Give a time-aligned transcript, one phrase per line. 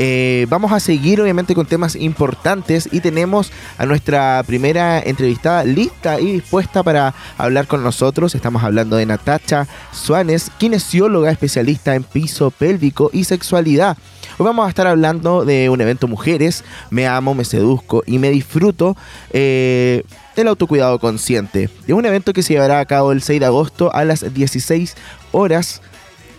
[0.00, 6.20] Eh, vamos a seguir obviamente con temas importantes y tenemos a nuestra primera entrevistada lista
[6.20, 8.36] y dispuesta para hablar con nosotros.
[8.36, 13.98] Estamos hablando de Natacha Suárez, kinesióloga especialista en piso pélvico y sexualidad.
[14.38, 18.30] Hoy vamos a estar hablando de un evento Mujeres, Me Amo, Me Seduzco y Me
[18.30, 18.96] Disfruto.
[19.30, 20.04] Eh,
[20.36, 21.68] el autocuidado consciente.
[21.88, 24.94] Es un evento que se llevará a cabo el 6 de agosto a las 16
[25.32, 25.82] horas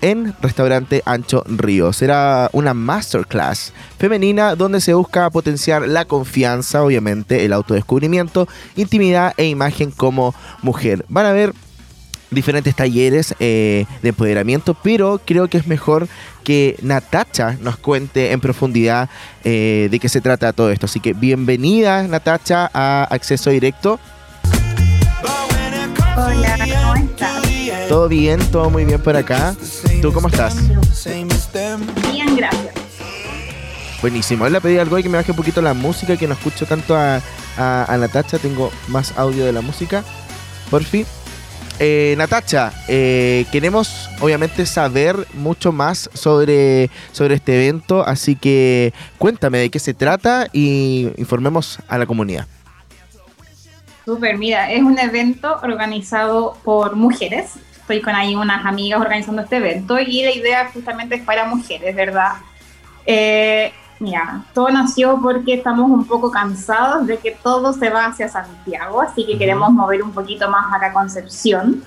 [0.01, 1.93] en Restaurante Ancho Río.
[1.93, 9.47] Será una masterclass femenina donde se busca potenciar la confianza, obviamente, el autodescubrimiento, intimidad e
[9.47, 11.05] imagen como mujer.
[11.09, 11.53] Van a ver
[12.31, 16.07] diferentes talleres eh, de empoderamiento, pero creo que es mejor
[16.43, 19.09] que Natacha nos cuente en profundidad
[19.43, 20.85] eh, de qué se trata todo esto.
[20.85, 23.99] Así que bienvenida Natacha a Acceso Directo.
[26.15, 27.39] Hola, ¿cómo estás?
[27.87, 29.55] Todo bien, todo muy bien por acá.
[30.01, 30.55] ¿Tú cómo estás?
[32.11, 32.73] Bien, gracias.
[34.01, 34.47] Buenísimo.
[34.47, 36.65] Él le pedí algo y que me baje un poquito la música, que no escucho
[36.65, 37.21] tanto a,
[37.57, 38.39] a, a Natacha.
[38.39, 40.03] Tengo más audio de la música.
[40.69, 41.05] Por fin.
[41.79, 49.59] Eh, Natacha, eh, queremos obviamente saber mucho más sobre, sobre este evento, así que cuéntame
[49.59, 52.47] de qué se trata y informemos a la comunidad.
[54.03, 57.51] Súper, mira, es un evento organizado por mujeres.
[57.89, 61.95] Estoy con ahí unas amigas organizando este evento y la idea justamente es para mujeres,
[61.95, 62.33] ¿verdad?
[63.03, 68.29] Eh, Mira, todo nació porque estamos un poco cansados de que todo se va hacia
[68.29, 71.83] Santiago, así que queremos mover un poquito más a la Concepción.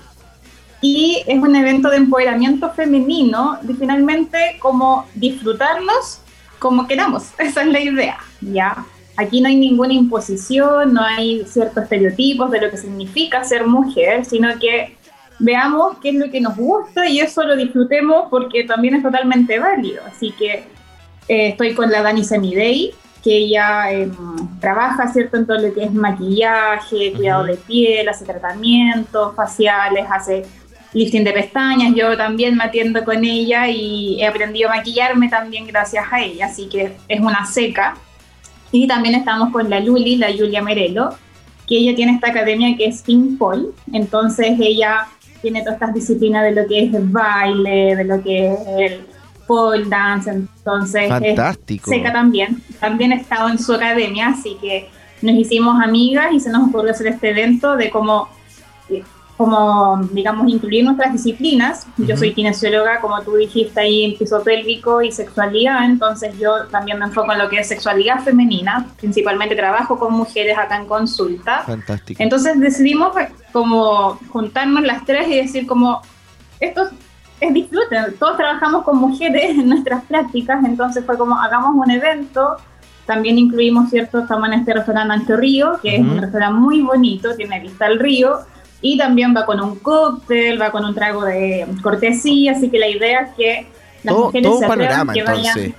[0.81, 6.19] Y es un evento de empoderamiento femenino, de finalmente como disfrutarnos
[6.59, 7.29] como queramos.
[7.39, 8.85] Esa es la idea, ¿ya?
[9.15, 14.25] Aquí no hay ninguna imposición, no hay ciertos estereotipos de lo que significa ser mujer,
[14.25, 14.97] sino que
[15.43, 19.59] veamos qué es lo que nos gusta y eso lo disfrutemos porque también es totalmente
[19.59, 20.01] válido.
[20.07, 20.63] Así que
[21.27, 24.11] eh, estoy con la Dani Semidey, que ella em,
[24.59, 30.43] trabaja, ¿cierto?, en todo lo que es maquillaje, cuidado de piel, hace tratamientos faciales, hace
[30.93, 31.93] lifting de pestañas.
[31.93, 36.45] Yo también me atiendo con ella y he aprendido a maquillarme también gracias a ella,
[36.45, 37.95] así que es una seca.
[38.71, 41.15] Y también estamos con la Luli, la Julia Merelo,
[41.67, 43.03] que ella tiene esta academia que es
[43.37, 45.07] Pol, entonces ella
[45.43, 49.05] tiene todas estas disciplinas de lo que es el baile, de lo que es el
[49.45, 51.91] pole dance, entonces Fantástico.
[51.91, 54.89] Seca también, también he estado en su academia, así que
[55.21, 58.29] nos hicimos amigas y se nos ocurrió hacer este evento de cómo,
[59.35, 61.87] como digamos, incluir nuestras disciplinas.
[61.97, 66.99] Yo soy kinesióloga, como tú dijiste ahí, en piso pélvico y sexualidad, entonces yo también
[66.99, 71.63] me enfoco en lo que es sexualidad femenina, principalmente trabajo con mujeres acá en consulta.
[71.63, 72.23] Fantástico.
[72.23, 73.13] Entonces decidimos
[73.53, 76.01] como juntarnos las tres y decir como,
[76.59, 76.89] estos
[77.39, 78.15] es disfruten.
[78.19, 82.57] Todos trabajamos con mujeres en nuestras prácticas, entonces fue como hagamos un evento.
[83.05, 84.19] También incluimos, ¿cierto?
[84.19, 87.99] Estamos en este restaurante Ancho Río, que es un restaurante muy bonito, tiene vista al
[87.99, 88.39] río,
[88.81, 92.87] y también va con un cóctel, va con un trago de cortesía, así que la
[92.87, 93.67] idea es que
[94.03, 95.75] las mujeres se atrevan, que vayan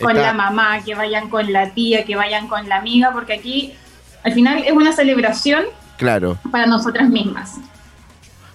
[0.00, 3.74] con la mamá, que vayan con la tía, que vayan con la amiga, porque aquí
[4.22, 5.64] al final es una celebración
[6.00, 6.38] claro.
[6.50, 7.58] para nosotras mismas.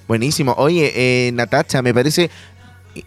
[0.08, 0.54] Buenísimo.
[0.58, 2.30] Oye, eh, Natacha, me parece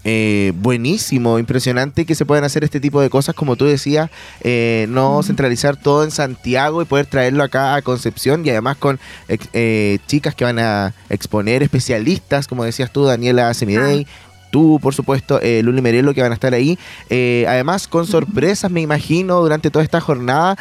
[0.05, 4.11] eh, buenísimo, impresionante que se puedan hacer este tipo de cosas, como tú decías,
[4.43, 9.01] eh, no centralizar todo en Santiago y poder traerlo acá a Concepción y además con
[9.29, 14.07] eh, chicas que van a exponer, especialistas, como decías tú, Daniela Semidey.
[14.51, 16.79] Tú, por supuesto, Luli Merelo, que van a estar ahí.
[17.11, 20.57] además, con sorpresas, me imagino, durante toda esta jornada.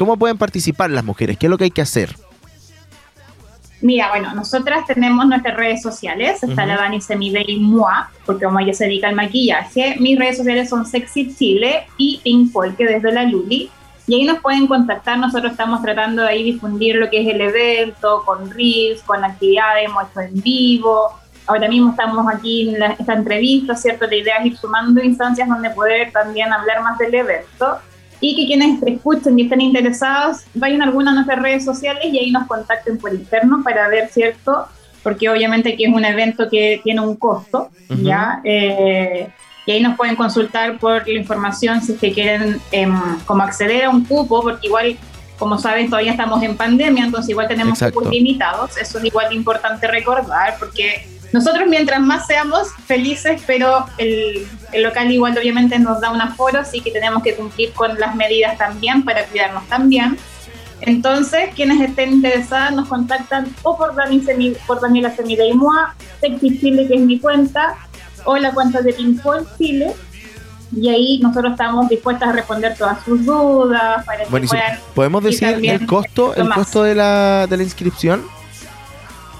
[0.00, 1.38] ¿Cómo pueden participar las mujeres?
[1.38, 2.16] ¿Qué es lo que hay que hacer?
[3.84, 7.92] Mira, bueno, nosotras tenemos nuestras redes sociales, está la Dani Semidey Moi,
[8.24, 12.74] porque como ella se dedica al maquillaje, mis redes sociales son Sexy Chile y Pinkpol,
[12.76, 13.70] que desde la Luli,
[14.06, 17.42] y ahí nos pueden contactar, nosotros estamos tratando de ahí difundir lo que es el
[17.42, 21.10] evento, con reels, con actividades, muestro en vivo,
[21.46, 24.06] ahora mismo estamos aquí en esta entrevista, ¿cierto?
[24.06, 27.76] La idea es ir sumando instancias donde poder también hablar más del evento,
[28.26, 32.18] y que quienes escuchen y estén interesados vayan a alguna de nuestras redes sociales y
[32.18, 34.66] ahí nos contacten por interno para ver, ¿cierto?
[35.02, 38.40] Porque obviamente aquí es un evento que tiene un costo, ¿ya?
[38.42, 39.28] Eh,
[39.66, 42.58] y ahí nos pueden consultar por la información si es que quieren
[43.26, 44.96] como acceder a un cupo, porque igual,
[45.38, 49.86] como saben, todavía estamos en pandemia, entonces igual tenemos cupos limitados, eso es igual importante
[49.86, 54.46] recordar, porque nosotros mientras más seamos felices, pero el,
[54.80, 58.56] local igual obviamente nos da un aforo, así que tenemos que cumplir con las medidas
[58.56, 60.16] también para cuidarnos también.
[60.80, 64.22] Entonces, quienes estén interesadas nos contactan o por, Dani
[64.64, 67.78] por Daniela Semide y Moa, Sexy Chile, que es mi cuenta,
[68.24, 69.92] o la cuenta de Pinkpol Chile.
[70.70, 75.48] y ahí nosotros estamos dispuestos a responder todas sus dudas para que puedan ¿Podemos decir
[75.48, 78.22] el costo, el costo de la, de la inscripción?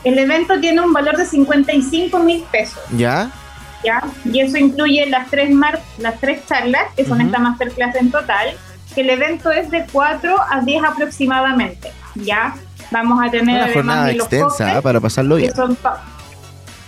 [0.04, 2.82] El evento tiene un valor de 55 mil pesos.
[2.96, 3.30] ¿Ya?
[3.82, 4.02] ¿Ya?
[4.24, 8.54] Y eso incluye las tres, mar las tres charlas, que son esta masterclass en total,
[8.94, 11.90] que el evento es de 4 a 10 aproximadamente.
[12.14, 12.54] ¿Ya?
[12.90, 15.52] Vamos a tener una jornada extensa para pasarlo bien.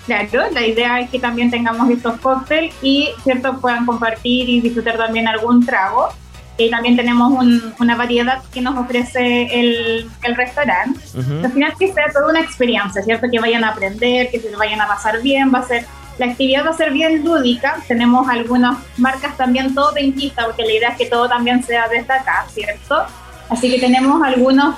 [0.06, 4.96] Claro, la idea es que también tengamos estos cócteles y cierto puedan compartir y disfrutar
[4.96, 6.10] también algún trago.
[6.58, 7.32] Y también tenemos
[7.78, 11.00] una variedad que nos ofrece el, el restaurante.
[11.44, 13.26] Al final que sea toda una experiencia, ¿cierto?
[13.30, 15.84] Que vayan a aprender, que se vayan a pasar bien, va a ser
[16.18, 17.76] la actividad va a ser bien lúdica.
[17.86, 22.12] Tenemos algunas marcas también todo penquista, porque la idea es que todo también sea desde
[22.12, 23.04] acá, ¿cierto?
[23.50, 24.76] Así que tenemos algunas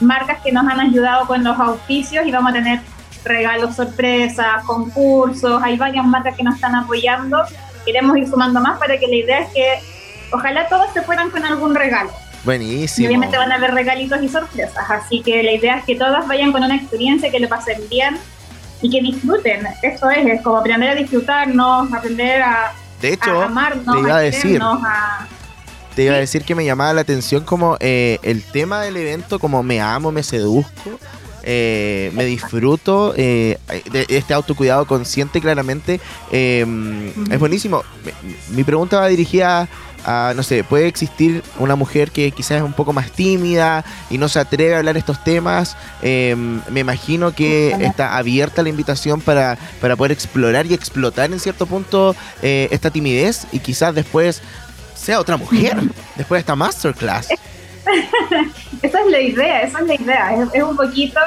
[0.00, 2.80] marcas que nos han ayudado con los auspicios y vamos a tener
[3.24, 7.42] regalos sorpresas, concursos, hay varias marcas que nos están apoyando.
[7.84, 9.78] Queremos ir sumando más para que la idea es que
[10.32, 12.10] ojalá todos se fueran con algún regalo.
[12.44, 13.04] Buenísimo.
[13.04, 16.26] Y obviamente van a haber regalitos y sorpresas, así que la idea es que todas
[16.28, 18.18] vayan con una experiencia, que le pasen bien
[18.82, 19.66] y que disfruten.
[19.82, 24.20] Eso es, es como aprender a disfrutarnos, aprender a, de hecho, amarnos, te iba a,
[24.20, 24.60] decir,
[25.94, 29.38] Te iba a decir que me llamaba la atención como eh, el tema del evento,
[29.38, 30.98] como me amo, me seduzco.
[31.48, 33.56] Eh, me disfruto eh,
[33.92, 36.00] de este autocuidado consciente claramente
[36.32, 37.84] em, es buenísimo
[38.50, 39.68] mi, pregunta va dirigida
[40.04, 44.18] a, no sé, puede existir una mujer que quizás es un poco más tímida y
[44.18, 45.76] no se atreve a hablar estos temas.
[46.02, 51.40] Em, me imagino que está abierta la invitación para, para poder explorar y explotar en
[51.40, 54.42] cierto punto eh, esta timidez y quizás después
[54.94, 55.76] sea otra mujer,
[56.16, 57.28] después de esta masterclass.
[58.82, 60.48] esa es la idea, esa es la idea.
[60.52, 61.20] Es, un poquito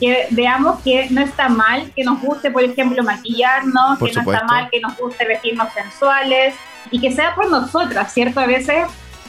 [0.00, 4.44] que veamos que no está mal que nos guste, por ejemplo, maquillarnos, que no está
[4.44, 6.54] mal que nos guste vestirnos sensuales
[6.90, 8.40] y que sea por nosotras, ¿cierto?
[8.40, 8.86] A veces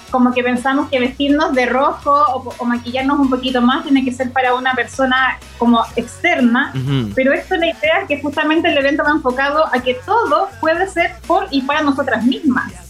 [0.09, 2.11] como que pensamos que vestirnos de rojo
[2.59, 6.73] o, maquillarnos un poquito más tiene que ser para una persona como externa,
[7.15, 10.87] pero esto la idea es que justamente el evento va enfocado a que todo puede
[10.89, 12.80] ser por y para nosotras mismas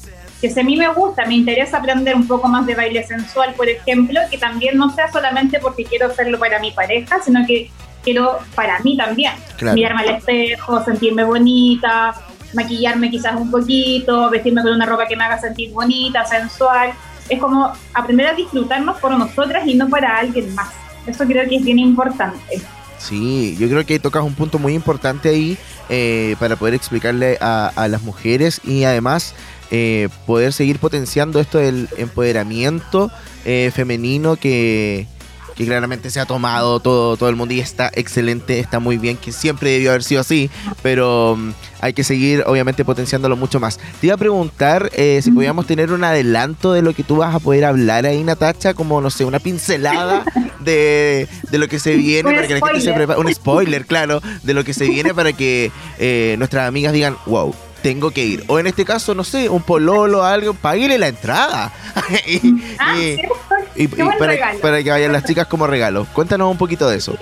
[0.42, 3.54] que si a mí me gusta, me interesa aprender un poco más de baile sensual,
[3.54, 7.70] por ejemplo, que también no sea solamente porque quiero hacerlo para mi pareja, sino que
[8.04, 9.34] quiero para mí también.
[9.76, 12.16] Mirarme al espejo, sentirme bonita,
[12.54, 16.92] maquillarme quizás un poquito, vestirme con una ropa que me haga sentir bonita, sensual.
[17.30, 20.70] Es como aprender a disfrutarnos por nosotras y no para alguien más.
[21.06, 22.62] Eso creo que es bien importante.
[22.98, 25.58] Sí, yo creo que tocas un punto muy importante ahí
[25.90, 29.34] eh, para poder explicarle a, a las mujeres y además
[29.74, 33.10] eh, poder seguir potenciando esto del empoderamiento
[33.46, 35.08] eh, femenino que,
[35.56, 39.32] claramente se ha tomado todo, todo el mundo y está excelente, está muy bien, que
[39.32, 40.50] siempre debió haber sido así,
[40.82, 41.52] pero mm,
[41.82, 43.78] hay que seguir obviamente potenciándolo mucho más.
[43.78, 47.36] Te iba a preguntar eh, si podíamos tener un adelanto de lo que tú vas
[47.36, 50.26] a poder hablar ahí, Natacha, como no sé, una pincelada
[50.60, 54.54] de, lo que se viene para que la gente se prepare, un spoiler, claro, de
[54.54, 55.72] lo que se viene para que
[56.40, 58.44] nuestras amigas digan, wow tengo que ir.
[58.48, 61.72] O en este caso, no sé, un pololo, algo, paguele la entrada.
[62.28, 62.96] y, ah,
[64.62, 66.08] para, que vayan las chicas como regalo.
[66.14, 67.18] Cuéntanos un poquito de eso.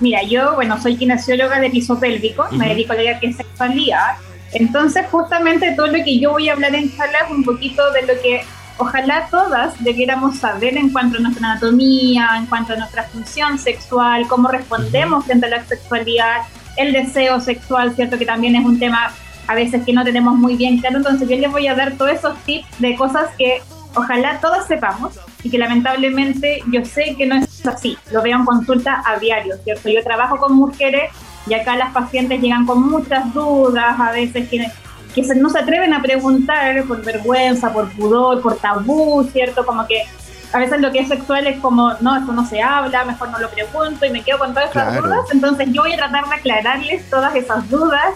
[0.00, 4.16] Mira, yo, bueno, soy kinesióloga de piso pélvico, me dedico a la que es sexualidad.
[4.52, 8.02] Entonces, justamente todo lo que yo voy a hablar en charla es un poquito de
[8.02, 8.42] lo que
[8.78, 14.26] ojalá todas debiéramos saber en cuanto a nuestra anatomía, en cuanto a nuestra función sexual,
[14.26, 16.42] cómo respondemos frente a la sexualidad,
[16.76, 18.18] el deseo sexual, ¿cierto?
[18.18, 19.12] Que también es un tema
[19.46, 20.98] a veces que no tenemos muy bien claro.
[20.98, 23.60] Entonces yo les voy a dar todos esos tips de cosas que
[23.94, 27.96] ojalá todos sepamos y que lamentablemente yo sé que no es así.
[28.12, 29.88] Lo veo en consulta a diario, ¿cierto?
[29.88, 31.10] Yo trabajo con mujeres
[31.46, 34.70] y acá las pacientes llegan con muchas dudas, a veces que,
[35.14, 39.64] que no se atreven a preguntar por vergüenza, por pudor, por tabú, ¿cierto?
[39.66, 40.04] Como que
[40.52, 43.38] a veces lo que es sexual es como, no, esto no se habla, mejor no
[43.38, 45.20] lo pregunto y me quedo con todas esas dudas.
[45.32, 48.14] Entonces yo voy a tratar de aclararles todas esas dudas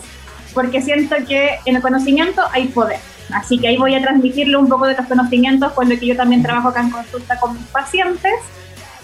[0.52, 2.98] porque siento que en el conocimiento hay poder.
[3.32, 6.16] Así que ahí voy a transmitirle un poco de los conocimientos con lo que yo
[6.16, 8.32] también trabajo acá en consulta con mis pacientes.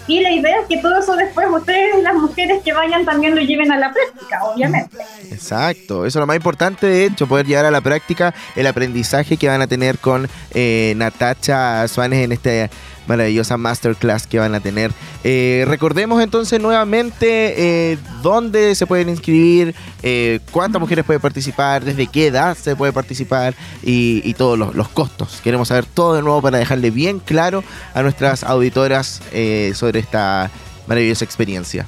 [0.07, 3.41] Y la idea es que todo eso después ustedes, las mujeres que vayan, también lo
[3.41, 4.97] lleven a la práctica, obviamente.
[5.29, 9.37] Exacto, eso es lo más importante, de hecho, poder llevar a la práctica el aprendizaje
[9.37, 12.69] que van a tener con eh, Natacha Suárez en este
[13.07, 14.91] maravillosa masterclass que van a tener.
[15.23, 22.07] Eh, recordemos entonces nuevamente eh, dónde se pueden inscribir, eh, cuántas mujeres pueden participar, desde
[22.07, 23.53] qué edad se puede participar
[23.83, 25.39] y, todos los, costos.
[25.43, 29.21] Queremos saber todo de nuevo para dejarle bien claro a nuestras auditoras
[29.73, 30.49] sobre esta
[30.87, 31.85] maravillosa experiencia.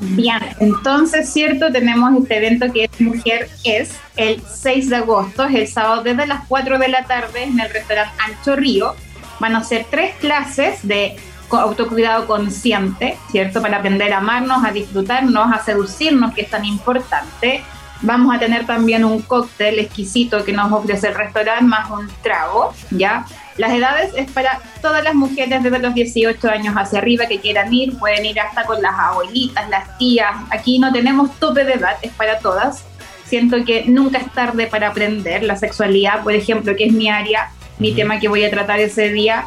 [0.00, 5.54] Bien, entonces, cierto, tenemos este evento que es Mujer Es, el 6 de agosto, es
[5.54, 8.94] el sábado desde las 4 de la tarde en el restaurante Ancho Río.
[9.40, 11.16] Van a ser tres clases de
[11.50, 13.62] autocuidado consciente, ¿cierto?
[13.62, 17.62] Para aprender a amarnos, a disfrutarnos, a seducirnos, que es tan importante.
[18.00, 22.74] Vamos a tener también un cóctel exquisito que nos ofrece el restaurante, más un trago,
[22.90, 23.24] ¿ya?
[23.56, 27.72] Las edades es para todas las mujeres desde los 18 años hacia arriba que quieran
[27.72, 30.34] ir, pueden ir hasta con las abuelitas, las tías.
[30.50, 32.84] Aquí no tenemos tope de edad, es para todas.
[33.24, 37.50] Siento que nunca es tarde para aprender la sexualidad, por ejemplo, que es mi área,
[37.78, 39.46] mi tema que voy a tratar ese día.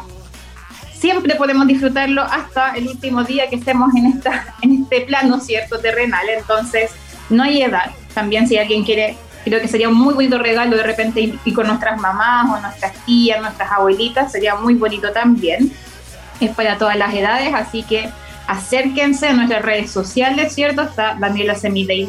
[0.92, 5.78] Siempre podemos disfrutarlo hasta el último día que estemos en, esta, en este plano, ¿cierto?
[5.78, 6.28] Terrenal.
[6.36, 6.90] Entonces,
[7.30, 7.90] no hay edad.
[8.14, 11.66] También si alguien quiere Creo que sería un muy bonito regalo de repente ir con
[11.66, 15.72] nuestras mamás o nuestras tías, nuestras abuelitas, sería muy bonito también.
[16.40, 18.10] Es para todas las edades, así que
[18.46, 20.82] acérquense a nuestras redes sociales, ¿cierto?
[20.82, 22.06] Está Daniela Semida y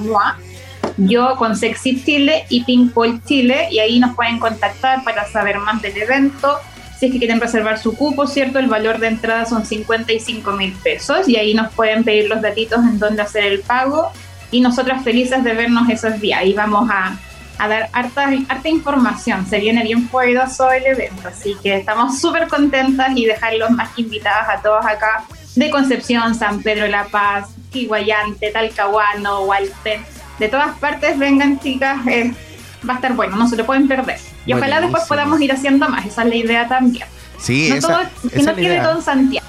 [1.08, 2.94] yo con Sexy Chile y Pink
[3.26, 6.58] Chile, y ahí nos pueden contactar para saber más del evento.
[7.00, 8.60] Si es que quieren reservar su cupo, ¿cierto?
[8.60, 12.80] El valor de entrada son 55 mil pesos y ahí nos pueden pedir los datitos
[12.80, 14.12] en dónde hacer el pago.
[14.52, 16.44] Y nosotras felices de vernos esos días.
[16.44, 17.18] Y vamos a
[17.68, 19.46] dar harta, harta información.
[19.46, 24.50] Se viene bien poderoso el evento, así que estamos súper contentas y dejarlos más invitadas
[24.50, 25.26] a todos acá
[25.56, 30.19] de Concepción, San Pedro la Paz, Quihuayante, Talcahuano, Hualpen.
[30.40, 32.34] De todas partes vengan chicas, eh,
[32.88, 34.20] va a estar bueno, no se lo pueden perder.
[34.46, 37.06] Y ojalá después podamos ir haciendo más, esa es la idea también.
[37.38, 39.48] Sí, no que no quede todo en Santiago.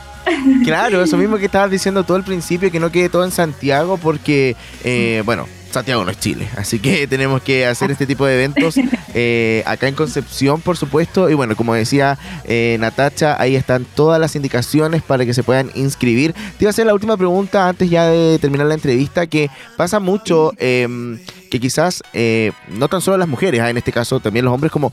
[0.64, 3.97] Claro, eso mismo que estabas diciendo todo al principio, que no quede todo en Santiago,
[3.99, 8.34] porque, eh, bueno, Santiago no es Chile, así que tenemos que hacer este tipo de
[8.34, 8.74] eventos
[9.14, 11.30] eh, acá en Concepción, por supuesto.
[11.30, 15.70] Y bueno, como decía eh, Natacha, ahí están todas las indicaciones para que se puedan
[15.74, 16.32] inscribir.
[16.32, 20.00] Te iba a hacer la última pregunta antes ya de terminar la entrevista, que pasa
[20.00, 21.18] mucho em,
[21.50, 24.72] que quizás eh, no tan solo las mujeres, ah, en este caso también los hombres,
[24.72, 24.92] como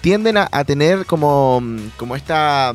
[0.00, 1.62] tienden a, a, tener como,
[1.96, 2.72] como esta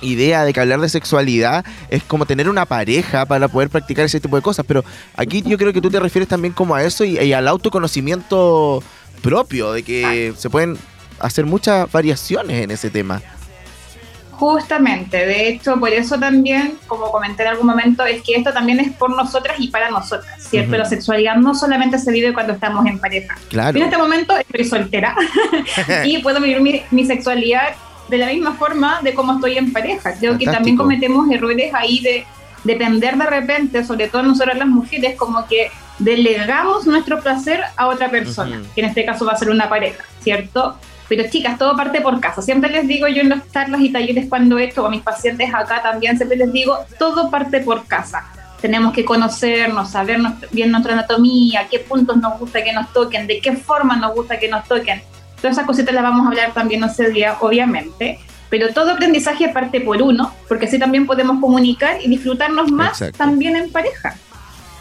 [0.00, 4.20] idea de que hablar de sexualidad es como tener una pareja para poder practicar ese
[4.20, 4.84] tipo de cosas, pero
[5.16, 8.82] aquí yo creo que tú te refieres también como a eso y, al autoconocimiento
[9.22, 10.78] propio, de que se pueden
[11.18, 13.22] hacer muchas variaciones en ese tema.
[14.38, 18.78] Justamente, de hecho, por eso también, como comenté en algún momento, es que esto también
[18.80, 20.76] es por nosotras y para nosotras, ¿cierto?
[20.76, 23.34] La sexualidad no solamente se vive cuando estamos en pareja.
[23.48, 23.78] Claro.
[23.78, 25.16] en este momento estoy soltera
[26.04, 27.76] y puedo vivir mi, mi, sexualidad
[28.08, 30.14] de la misma forma de cómo estoy en pareja.
[30.18, 32.26] Creo que también cometemos errores ahí de
[32.64, 38.10] depender de repente, sobre todo nosotras las mujeres, como que delegamos nuestro placer a otra
[38.10, 40.76] persona, que en este caso va a ser una pareja, ¿cierto?
[41.08, 42.42] Pero chicas, todo parte por casa.
[42.42, 45.54] Siempre les digo yo en las charlas y talleres cuando esto, o a mis pacientes
[45.54, 48.24] acá también, siempre les digo, todo parte por casa.
[48.60, 50.18] Tenemos que conocernos, saber
[50.50, 54.38] bien nuestra anatomía, qué puntos nos gusta que nos toquen, de qué forma nos gusta
[54.38, 55.00] que nos toquen
[55.36, 58.18] Todas esas cositas las vamos a hablar también ese día, obviamente.
[58.48, 63.56] Pero todo aprendizaje parte por uno, porque así también podemos comunicar y disfrutarnos más también
[63.56, 64.16] en pareja.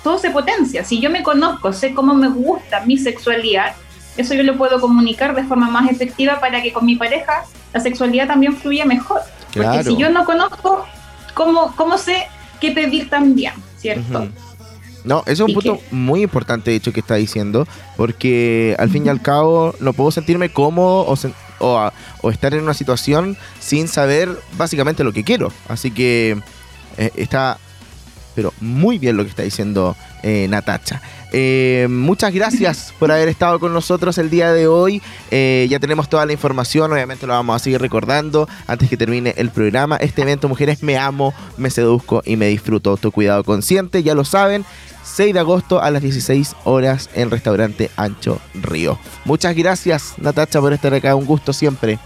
[0.03, 0.83] Todo se potencia.
[0.83, 3.73] Si yo me conozco, sé cómo me gusta mi sexualidad,
[4.17, 7.43] eso yo lo puedo comunicar de forma más efectiva para que con mi pareja
[7.73, 9.21] la sexualidad también fluya mejor.
[9.53, 10.85] Porque si yo no conozco,
[11.33, 12.27] ¿cómo, cómo sé
[12.61, 13.53] qué pedir también?
[13.77, 14.29] ¿Cierto?
[15.05, 19.05] No, eso es un punto muy importante, de hecho, que está diciendo, porque al fin
[19.05, 21.05] y al cabo no puedo sentirme cómodo
[21.59, 25.51] o, o, estar en una situación sin saber básicamente lo que quiero.
[25.69, 26.37] Así que
[26.97, 27.59] eh, está,
[28.33, 31.01] pero muy bien lo que está diciendo eh, Natacha.
[31.37, 35.01] Eh, muchas gracias por haber estado con nosotros el día de hoy.
[35.31, 39.33] Eh, ya tenemos toda la información, obviamente lo vamos a seguir recordando antes que termine
[39.37, 39.97] el programa.
[39.97, 42.97] Este evento, Mujeres, me amo, me seduzco y me disfruto.
[42.97, 44.65] Tu cuidado consciente, ya lo saben.
[45.15, 48.99] 6 de agosto a las 16 horas en Restaurante Ancho Río.
[49.23, 51.15] Muchas gracias, Natacha, por estar acá.
[51.15, 51.97] Un gusto siempre.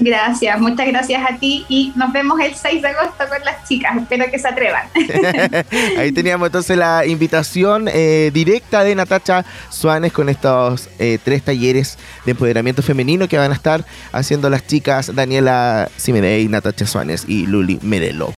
[0.00, 3.96] Gracias, muchas gracias a ti y nos vemos el 6 de agosto con las chicas.
[3.96, 4.88] Espero que se atrevan.
[5.96, 11.98] Ahí teníamos entonces la invitación eh, directa de Natacha Suárez con estos eh, tres talleres
[12.24, 17.46] de empoderamiento femenino que van a estar haciendo las chicas Daniela Simedey, Natacha Suárez y
[17.46, 18.34] Luli Merelo.